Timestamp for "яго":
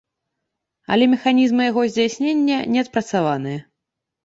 1.69-1.85